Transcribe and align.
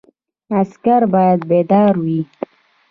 عسکر 0.59 1.01
باید 1.13 1.39
بیدار 1.49 1.93
وي 2.03 2.21